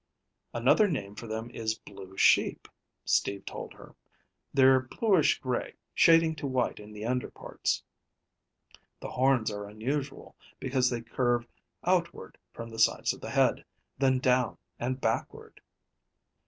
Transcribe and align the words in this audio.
"Another 0.51 0.87
name 0.87 1.13
for 1.13 1.27
them 1.27 1.51
is 1.51 1.77
blue 1.77 2.17
sheep," 2.17 2.67
Steve 3.05 3.45
told 3.45 3.73
her. 3.75 3.95
"They're 4.51 4.79
bluish 4.79 5.37
gray, 5.39 5.75
shading 5.93 6.35
to 6.37 6.47
white 6.47 6.79
in 6.79 6.91
the 6.91 7.05
under 7.05 7.29
parts. 7.29 7.83
The 8.99 9.11
horns 9.11 9.51
are 9.51 9.69
unusual, 9.69 10.35
because 10.59 10.89
they 10.89 11.01
curve 11.01 11.45
outward 11.83 12.39
from 12.51 12.71
the 12.71 12.79
sides 12.79 13.13
of 13.13 13.21
the 13.21 13.29
head, 13.29 13.63
then 13.99 14.17
down 14.17 14.57
and 14.79 14.99
backward." 14.99 15.61